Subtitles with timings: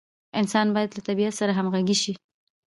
[0.39, 2.13] انسان باید له طبیعت سره همغږي شي.